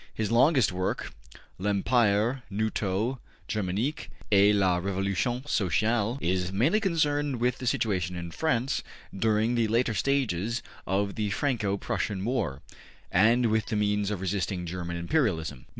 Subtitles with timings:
[0.15, 1.13] His longest work,
[1.59, 8.81] ``L'Empire Knouto Germanique et la Revolution Sociale,'' is mainly concerned with the situation in France
[9.15, 12.63] during the later stages of the Franco Prussian War,
[13.11, 15.67] and with the means of resisting German imperialism.